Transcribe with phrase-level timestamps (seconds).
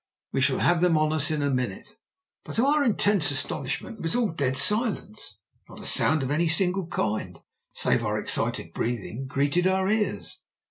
[0.31, 1.95] "We shall have them on us in a minute."
[2.43, 5.37] But to our intense astonishment it was all dead silence.
[5.69, 7.39] Not a sound of any single kind,
[7.75, 10.41] save our excited breathing, greeted our ears.